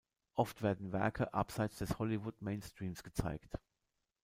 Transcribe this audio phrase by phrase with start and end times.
[0.33, 3.59] Oft werden Werke abseits des Hollywood-Mainstreams gezeigt.